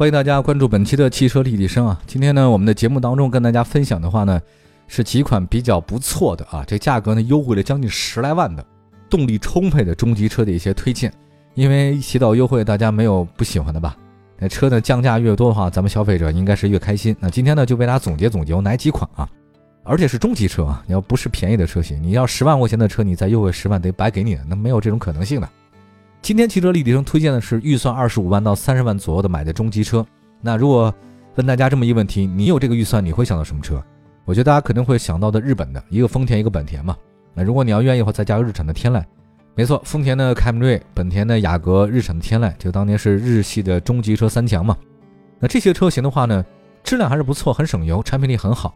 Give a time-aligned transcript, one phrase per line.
[0.00, 2.00] 欢迎大家关注本期的汽车立体声啊！
[2.06, 4.40] 今天呢，我们的节目当中跟大家分享的话呢，
[4.88, 8.64] 是几款比较不错的啊，这价格呢优惠了将近十来万的，
[9.10, 11.12] 动力充沛的中级车的一些推荐。
[11.52, 13.94] 因为提到优惠，大家没有不喜欢的吧？
[14.38, 17.14] 那车呢降价越多的话，咱们消费者应该是越开心。
[17.20, 19.28] 那今天呢，就为大家总结总结，我哪几款啊？
[19.84, 20.82] 而且是中级车啊！
[20.86, 25.48] 你要不是便宜的车型，你要十万块钱的车，你再优惠十万，得白给你了，那没有这种可能性的。
[26.22, 30.04] 今天汽车立体声推荐的是预算二十五万到三十万左右的买的中级车。
[30.42, 30.92] 那如果
[31.36, 33.82] 问大家这么一个问题，你有这个预算，你会想到什么车？
[34.26, 36.94] 我觉得大家肯定会想到的日本的一个丰田，一个本田嘛。
[37.34, 39.02] 那如果你要愿意的话，再加个日产的天籁。
[39.54, 44.76] 没错，丰田的凯美瑞，本田的雅阁，日产的天籁，就当年是日系的中级车三强嘛。
[45.38, 46.44] 那这些车型的话呢，
[46.84, 48.74] 质量还是不错，很省油，产品力很好。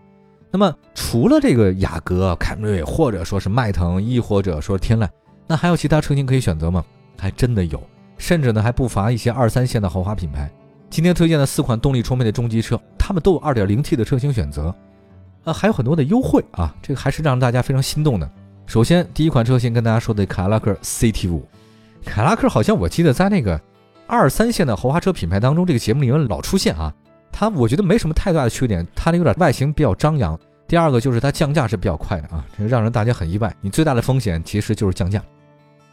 [0.50, 5.06] 那么除了这个雅阁、凯美瑞，或者说是迈腾，亦或者说天籁，
[5.46, 6.82] 那还有其他车型可以选择吗？
[7.18, 7.82] 还真的有，
[8.18, 10.50] 甚至呢还不乏一些二三线的豪华品牌。
[10.90, 14.74] 今天推荐的四款动力充沛的中级车，他们都有 2.0T 的车型选择，
[15.44, 18.30] 啊，还有很多的优惠啊，这个还是让大家非常心动的。
[18.66, 21.40] 首先，第一款车型跟大家说的凯迪拉克 CT5，
[22.04, 23.60] 凯迪拉克好像我记得在那个
[24.06, 26.94] 二三线的豪华车品牌当中，这个节目里面老出现啊。
[27.32, 30.38] 它我觉得没什么太大的缺点，它那有点外形比较张扬。
[30.68, 33.52] 第二个就是它降价是比较快的啊，这个让人大家很意外。
[33.60, 35.20] 你最大的风险其实就是降价。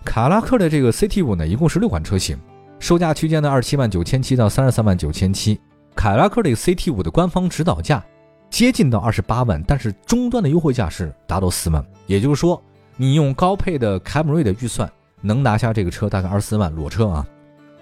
[0.04, 2.38] 卡拉克的这个 CT 五呢，一共是六款车型，
[2.80, 5.60] 售价区间呢二十七万九千七到三十三万九千七。
[5.96, 8.04] 凯拉克这个 CT 五的官方指导价
[8.50, 12.62] 接近到二十八万，但是终端的优惠价是达到四万，也就是说，
[12.98, 14.92] 你用高配的凯美瑞的预算
[15.22, 17.26] 能拿下这个车大概二十四万裸车啊。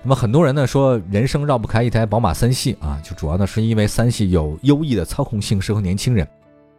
[0.03, 6.28] 那么很多人呢说人生绕不开一台宝马三系啊，就主要呢是因为三系有优异的操控性，适合年轻人。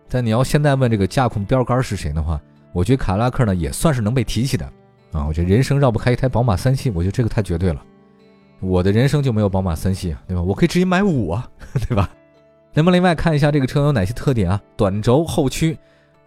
[0.09, 2.41] 但你要现在问这个驾控标杆是谁的话，
[2.73, 4.71] 我觉得凯拉克呢也算是能被提起的。
[5.12, 7.82] 啊，我觉得人生绕不开一台宝马三系，我觉得这个太绝对了。
[8.60, 10.43] 我的人生就没有宝马三系啊，对吧？
[10.43, 11.48] 我可以直接买五啊，
[11.88, 12.10] 对吧？
[12.72, 14.60] 那么另外看一下这个车有哪些特点啊？
[14.76, 15.76] 短轴后驱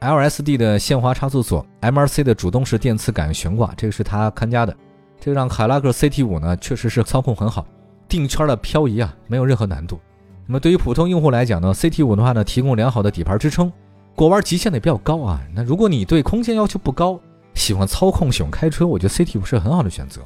[0.01, 4.75] ，LSD 的限滑差速锁，MRC 的主动式电磁感应悬挂，这个是它看家的。
[5.19, 7.65] 这让凯拉克 CT 五呢，确实是操控很好，
[8.09, 9.97] 定圈的漂移啊，没有任何难度。
[10.45, 13.71] 那么对于普通用户来讲呢，CT 五的话呢，提供良好的底盘支撑，
[14.13, 15.39] 过弯极限的也比较高啊。
[15.55, 17.17] 那如果你对空间要求不高，
[17.53, 20.21] 喜欢操控、喜欢开车，我觉得 CT 五是很好的选择。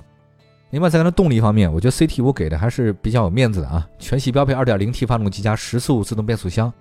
[0.71, 6.71] 另外，在它动力方面，我觉得 CT 五给的还是比较有面子的啊，全系标配 2.0T 发动机加时速自动变速箱。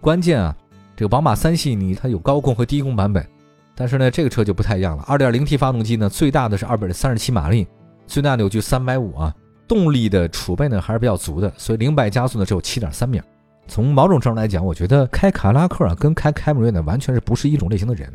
[0.00, 0.56] 关键啊，
[0.94, 3.26] 这个宝马三系你它有高功和低功版本，
[3.74, 5.02] 但是呢，这个车就不太一样了。
[5.08, 7.66] 2.0T 发动机呢，最大的是237马力，
[8.06, 9.34] 最大扭矩350啊，
[9.66, 13.24] 动力的储备呢还是比较足的，所以零百加速呢只有7.3秒。
[13.66, 18.12] 从某种程度来讲，我觉得开卡拉克啊，跟开凯美瑞呢完全是不是一种类型的人。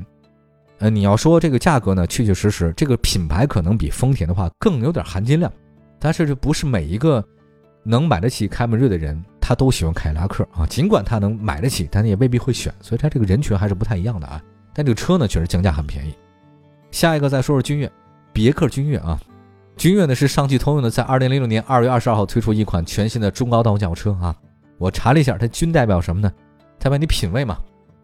[0.80, 5.52] 呃，你要说这个价格呢，确确实实，这个品牌可能比丰田的话更有点含金量，
[6.00, 7.24] 但是这不是每一个
[7.84, 10.68] 能买得起凯美瑞的人，他都喜欢凯迪拉克啊。
[10.68, 14.40] 尽管他能买得起，但也未必会选，所以他这个人群还是不太一样的啊。
[14.74, 16.14] 但这个车呢，确实降价很便宜。
[16.92, 17.92] 下一个再说说君越，
[18.32, 19.20] 别克君越啊，
[19.78, 24.36] 君越呢是上汽通用的，在二零零六年二月二十二号推出一款全新的中高档轿车啊。
[24.78, 26.32] 我查了一下，它君代表什么呢？
[26.78, 27.58] 代表你品味嘛，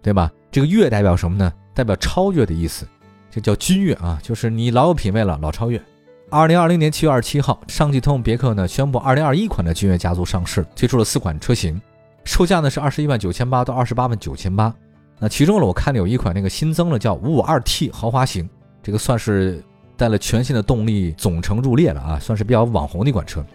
[0.03, 0.31] 对吧？
[0.51, 1.51] 这个越代表什么呢？
[1.73, 2.85] 代表超越的意思，
[3.31, 5.81] 这叫君越啊，就是你老有品位了，老超越。
[6.29, 11.81] 二零二零年七月二十七号，上汽通用别克呢宣布，二零二一款的君越家族上市，推出了四款车型，
[12.25, 14.73] 售价呢是二十一万九千八到二十八万九千八。
[15.19, 18.49] 那其中呢，我看了有一款那个新增了叫五五二 T 豪华型，
[18.81, 19.63] 这个算是
[19.95, 23.45] 带了全新的动力总成入列了啊，算是比较网红的一款车。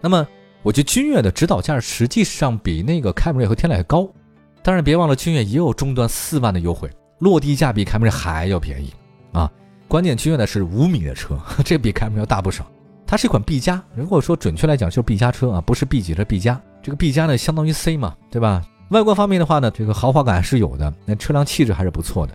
[0.00, 0.26] 那么
[0.62, 4.08] 我觉得君越的指导价实际上比那个凯美瑞和天籁高，
[4.64, 6.90] 当然别忘了君越也有终端四万的优惠。
[7.18, 8.92] 落地价比凯美瑞还要便宜
[9.32, 9.50] 啊！
[9.86, 12.66] 关键君越呢是五米的车， 这比凯美瑞要大不少。
[13.06, 16.58] 它是一款 B 加，如果说准确来讲就是 B 加车啊，不是 B 级的 B 加。
[16.82, 18.62] 这个 B 加呢相当于 C 嘛，对吧？
[18.88, 22.34] 外观方面的话呢，这个豪华感是有的，那车辆气质还是不错的。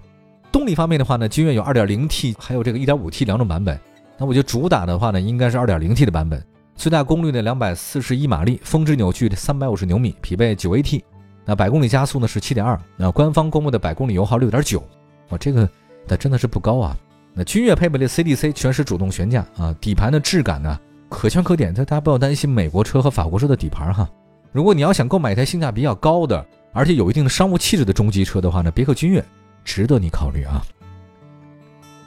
[0.51, 3.79] 动力方面的话呢，君越有 2.0T 还有这个 1.5T 两种版本。
[4.17, 6.43] 那我觉得主打的话呢，应该是 2.0T 的版本，
[6.75, 11.01] 最大功率呢241马力，峰值扭矩350牛米，匹配 9AT。
[11.49, 14.83] 那百公里加速呢是七点二，那官方公布的百公里油耗六点九，
[15.29, 15.67] 哇，这个
[16.07, 16.95] 那真的是不高啊。
[17.33, 20.79] 那君越配备的 CDC 全时主动悬架啊，底盘的质感呢
[21.09, 24.07] 可圈可点，大家不要担心美国车和法国车的底盘哈，
[24.51, 29.25] 如果你要想购买一台性价比较高的，而且有一定的商务气质的中级车的话呢，别克君越
[29.65, 30.61] 值得你考虑啊。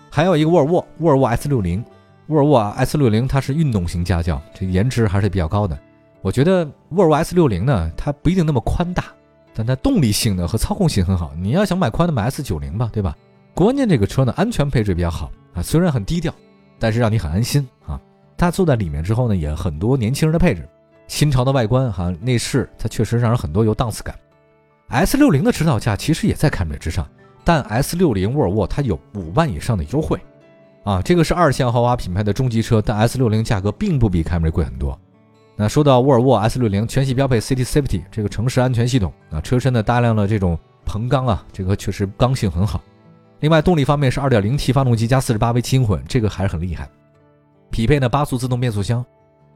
[0.08, 1.84] 还有一个沃尔沃，沃尔沃 S 六零，
[2.28, 5.76] 沃尔沃 S 六零它是运动型家轿，这个颜值还是比较高的。
[6.20, 9.06] 我觉得沃尔沃 S 六零呢，它不一定那么宽大，
[9.54, 11.32] 但它动力性呢和操控性很好。
[11.36, 13.16] 你要想买宽的，买 S 九零吧，对吧？
[13.54, 16.34] 关键这个车呢，安全配置比较好啊，虽然很低调，
[16.78, 18.00] 但是让你很安心啊。
[18.36, 20.68] 它坐在里面之后呢，也很多年轻人的配置，
[21.06, 24.14] 新潮的外观哈，内饰它确实让人很多有档次感。
[24.88, 27.06] S 六零的指导价其实也在凯美瑞之上。
[27.44, 30.16] 但 S 六零沃尔沃它有五万以上的优惠，
[30.84, 34.96] 啊，这个是二线豪华品牌的中级车，但 S 六零价格并不比凯美瑞贵很多。
[35.62, 42.82] 那说到沃尔沃 S 六零，全系标配 City Safety 这个城市安全系统，啊，车身呢大量了这种硼钢啊，这个确实刚性很好。
[43.38, 46.90] 另外动力方面是 2.0T 发动机加 48V 轻混，这个还是很厉害。
[47.70, 49.06] 匹配呢八速自动变速箱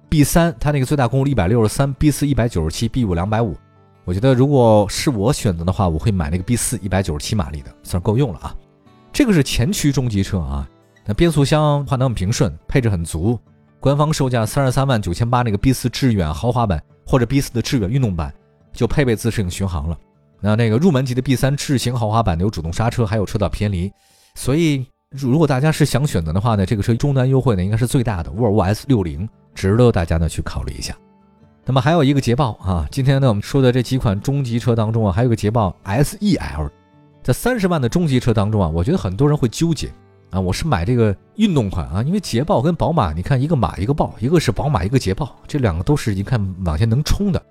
[0.08, 3.56] ，B 三它那个最大功率 163，B 四 197，B 五250。
[4.05, 8.55] 我觉得如果是我选择的话，我会买那个 B 四一百九十七马力的，算是够用了啊。
[9.12, 10.69] 这个是前驱中级车啊，
[11.05, 13.37] 那变速箱换挡很平顺，配置很足。
[13.81, 18.32] 官方售价三十三万九千八，那个 B 四致远豪华版或者 B 四的致远运动版
[18.73, 19.99] 就配备自适应巡航了。
[20.40, 23.93] 那那个入门级的 B 三智行豪华版有主动刹车，还有车道偏离。
[24.34, 30.94] 所以如果大家是想选择的话呢，这个车终端优惠呢应该是最大的，沃尔沃 S 六零值得大家呢去考虑一下。
[31.64, 36.70] 那么还有一个捷豹啊，今天呢我们说的这几款中级车当中啊，还有个捷豹 S E L，
[37.22, 39.90] 在三十万的中级车当中啊，我觉得很多人会纠结
[40.37, 47.43] 啊，我是买这个运动款啊，因为捷豹跟宝马，你看一个马一个豹，一个是宝马一个捷豹，这两个都是一看往前能冲的，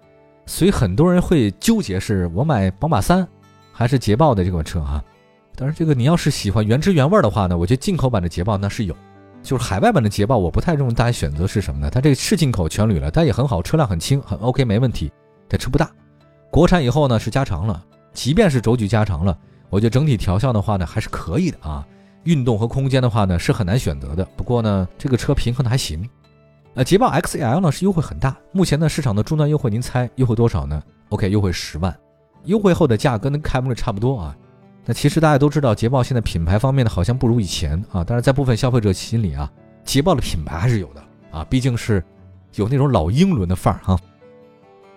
[0.45, 3.27] 所以很多人会纠结是我买宝马三
[3.71, 5.03] 还是捷豹的这款车啊。
[5.55, 8.95] 当然这个你要是喜欢原汁原味的话呢，我觉得进口版的捷豹那是有。
[9.41, 11.89] 就是海外版的捷豹，我不太认为大家选择是什么呢？
[11.89, 15.11] 它这个是进口全铝了，但也很好，车辆很轻，很 OK，没问题。
[15.47, 15.89] 它车不大，
[16.51, 19.37] 国产以后呢是加长了，即便是轴距加长了，
[19.69, 21.85] 我觉得整体调校的话呢还是可以的啊。
[22.25, 24.23] 运动和空间的话呢是很难选择的。
[24.35, 26.07] 不过呢这个车平衡的还行。
[26.75, 31.97] 呃，捷豹 XEL 呢是优惠很大，目前呢市场的终端优惠，您猜优惠多少呢？OK，优惠十万，
[32.43, 34.35] 优惠后的价格跟凯美瑞差不多啊。
[34.83, 38.03] 那其实大家都知道，捷豹现在品牌方面呢，好像不如以前啊。
[38.05, 39.49] 但是在部分消费者心里啊，
[39.85, 41.01] 捷豹的品牌还是有的
[41.31, 42.03] 啊，毕竟是
[42.55, 43.97] 有那种老英伦的范儿哈。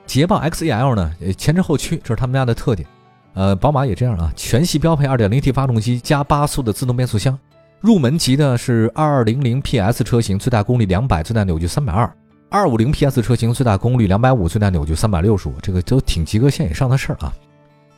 [0.05, 2.89] 捷豹 XEL 呢，前置后驱，这是他们家的特点。
[3.35, 7.39] 呃，宝马也这样啊，全系标配 2.0T 发动机加八速的自动变速箱。
[7.81, 12.11] 入门级的是220 PS 车型，最大功率200，最大扭矩320。
[12.51, 17.33] 250 PS 车型最大功率250，最大扭矩365，这个都挺及格线以上的事儿啊。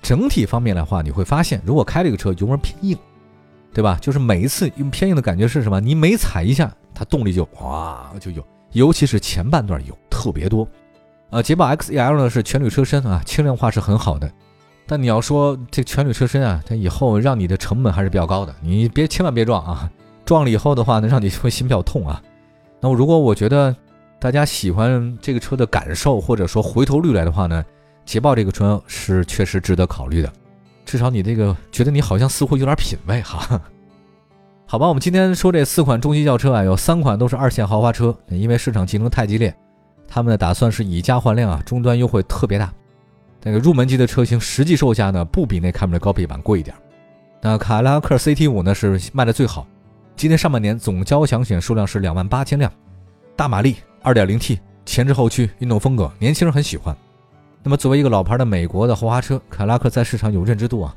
[0.02, 2.98] 整体方面的话，你会发现，如果开这个车油门偏硬，
[3.72, 3.96] 对吧？
[4.00, 5.80] 就是每一次用偏硬的感觉是什么？
[5.80, 10.68] 你每踩一下，它动力就哇就有，尤其是前半段有特别多。
[11.30, 14.30] 呃，捷豹 XEL 呢是全铝车身啊，轻量化是很好的。
[14.90, 18.52] 但你要说这全铝车身啊，它以后让你的成本还是比较高的。
[18.60, 19.88] 你别千万别撞啊，
[20.24, 22.20] 撞了以后的话呢，让你会心比较痛啊。
[22.80, 23.72] 那我如果我觉得
[24.18, 27.64] 大家喜欢这个车的感受，或者说回头率来的话呢？
[28.04, 30.32] 捷豹这个车是确实值得考虑的，
[30.84, 33.62] 至少你这个觉得你好像似乎有点品位哈。
[34.66, 39.54] 好吧，我们今天说这四款中级轿车啊，有三款都是二线豪华车，因为市场竞争太激烈，
[40.08, 42.72] 他们的打算是以价换量啊，终端优惠特别大。
[43.42, 46.76] 那个入门级的车型实际售价呢，不比那凯美瑞高配版贵一点。
[47.40, 49.66] 那凯迪拉克 CT 五呢是卖的最好，
[50.14, 52.70] 今年上半年总交强险数量是两万八千辆，
[53.34, 56.94] 大马力，二点零 T，前置后驱，运动风格，年轻人很喜欢。
[57.62, 60.94] 那么，作为一个老牌的美国的豪华车，凯拉克在市场有认知度啊。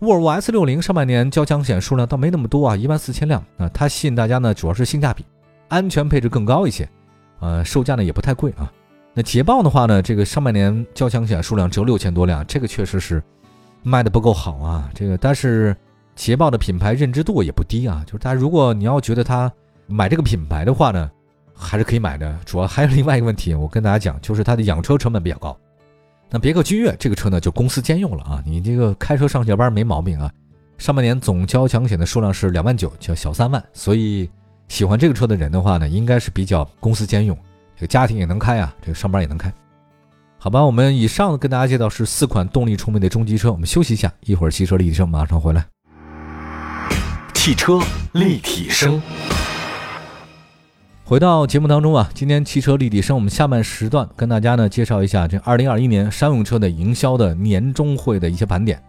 [0.00, 3.68] 沃尔沃 S 六零上半年交强险数量倒没那么多啊，一万四千辆啊。
[3.68, 5.24] 它吸引大家呢，主要是性价比，
[5.68, 6.88] 安全配置更高一些，
[7.40, 8.72] 呃，售价呢也不太贵啊。
[9.14, 13.22] 那捷豹的话呢，这个上半年交强险数量只有六千多辆，这个确实是
[13.82, 14.90] 卖的不够好啊。
[14.94, 15.76] 这个，但是
[16.16, 18.02] 捷豹的品牌认知度也不低啊。
[18.06, 19.52] 就是大家如果你要觉得它
[19.86, 21.10] 买这个品牌的话呢，
[21.54, 22.38] 还是可以买的。
[22.46, 25.54] 主要还有另外一个问题，我跟大家讲，就是它的养车成本比较高。
[26.30, 30.32] 那别克君越这个车呢，就公司兼用了啊，你这个开车上下班没毛病啊。
[30.78, 34.30] 上半年总交强险的数量是两万九，就小三万，所以
[34.68, 37.36] 喜欢这个车的人的话呢，应该是比较公司兼用，
[37.76, 39.52] 这个家庭也能开啊，这个上班也能开。
[40.38, 45.64] 好吧，我们以上跟大家介绍是四款动力充沛的中级车，我们休息一下，一会儿汽车立体声马上回来。
[47.32, 47.80] 汽车
[48.12, 49.00] 立体声。
[51.04, 58.82] 回到节目当中啊，今天汽车立体声，我们下半时段跟大家呢介绍一下这二零二一年商用车的营销的年终会的一些盘点。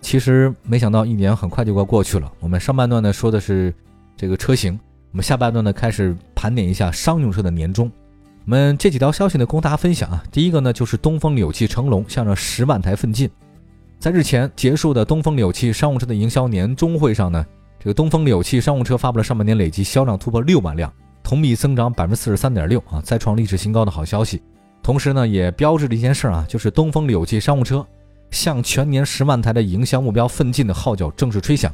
[0.00, 2.32] 其实没想到一年很快就快过去了。
[2.40, 3.74] 我们上半段呢说的是
[4.16, 4.78] 这个车型，
[5.12, 7.90] 我们下半段呢开始盘点一下商用车的年终。
[8.46, 10.22] 我们这几条消息呢，供大家分享啊。
[10.30, 13.28] 第一个呢，就是东风柳汽成龙向着十万台奋进。
[13.98, 17.44] 在日前结束的东风柳汽商务车的营销年终会上呢，
[17.80, 20.92] 这个东风柳汽商务车发布了上半年累计销量突破六万辆，
[21.24, 24.40] 同比增长百分之四十三点六啊，再创历史新高的好消息。
[24.80, 27.84] 同时呢，也标志着一件事啊，就是东风柳汽商务车
[28.30, 31.72] 向全年十万台的营销目标奋进的号角正式吹响。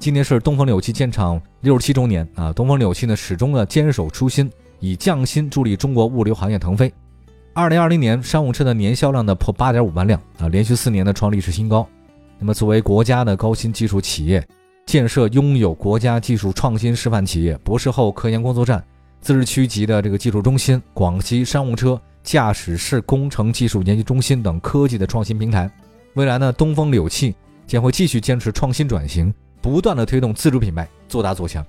[0.00, 4.50] 今年是东风柳汽建厂六十七周年啊，东风柳汽呢始终呢坚守初心。
[4.82, 6.92] 以匠心助力中国物流行业腾飞。
[7.54, 11.86] 二零二零年商务车的年销量呢破八点五万辆啊，连续四年的创历史新高。
[12.36, 14.44] 那么作为国家的高新技术企业，
[14.84, 18.82] 建设拥有国家技术创新示范企业、博士后科研工作站、
[19.20, 25.70] 自治区级的这个技术中心、广西商务车驾驶室工程技术研究中心等科技的创新平台。
[26.14, 27.36] 未来呢，东风柳汽
[27.68, 31.64] 将会继续坚持创新转型，不断的推动自主品牌做大做强。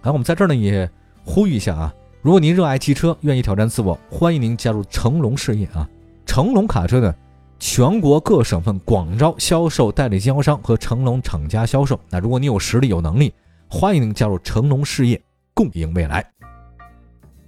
[0.00, 0.90] 好，我们在这儿呢也
[1.22, 1.94] 呼吁一下啊。
[2.22, 5.88] 如果您热爱汽车，愿意挑战自我，欢迎您加入成龙事业啊！
[6.24, 7.14] 成龙卡车呢，
[7.58, 11.98] 全国各省份广招销售代理经销商和成龙厂家销售。
[12.10, 13.32] 那如果你有实力、有能力，
[13.68, 15.22] 欢迎您加入成龙事业，
[15.54, 16.24] 共赢未来。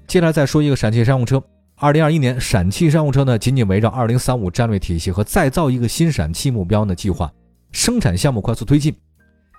[0.06, 1.42] 接下来再说一个陕汽商务车。
[1.74, 7.32] 二零二一年，陕汽商务车呢，紧紧围绕二零三五战略体系和再造一个新陕汽目标呢计划，
[7.72, 8.94] 生产项目快速推进。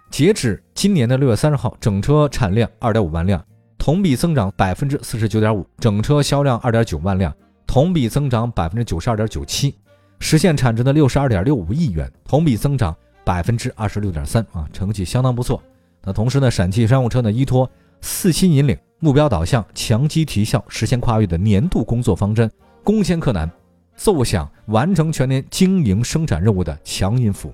[0.10, 3.44] 截止今年的六月三十号，整车产量二点五万辆。
[3.80, 7.34] 同比增长百分之四十九点五，整车销量二点九万辆，
[7.66, 9.74] 同比增长百分之九十二点九七，
[10.20, 15.64] 实现产值的六十二点六五亿元，同比增长百分之二十六点三啊，成绩相当不错。
[16.04, 17.68] 那同时呢，陕汽商务车呢依托
[18.02, 22.52] 四新引领、目标导向、强基提效、实现跨越的年度工作方针，
[22.84, 23.50] 攻坚克难，
[23.96, 27.52] 奏响完成全年经营生产任务的强音符。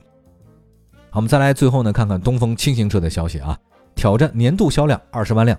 [1.12, 3.58] 好，我们再来最后呢，看看东风轻型车的消息啊，
[3.94, 5.56] 挑战年度销量二十万辆。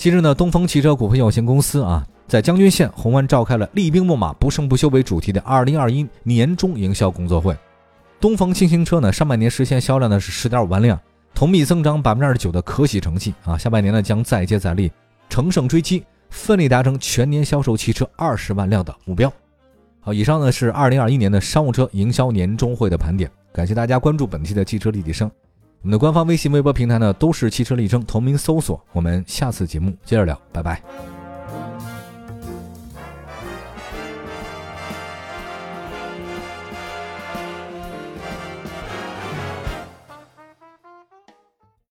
[0.00, 7.54] 近日呢，东风汽车股份有限公司啊，在将军县红湾召开了“厉兵秣马，不胜不休”为主题的2021年终营销工作会。
[8.18, 10.98] 东风轻型车呢，上半年实现销量呢是10.5万辆，
[11.34, 13.58] 同比增长29%的可喜成绩啊。
[13.58, 14.90] 下半年呢，将再接再厉，
[15.28, 19.30] 乘胜追击，奋力达成全年销售汽车20万辆的目标。
[20.00, 25.30] 好，以上呢是2021年的商务车营销年终会的盘点，感谢大家关注本期的汽车立体声。
[25.82, 28.78] 我们的官方微信、微博平台呢，都是汽车立争，同名搜索。
[28.92, 31.19] 我们下次节目接着聊，拜拜。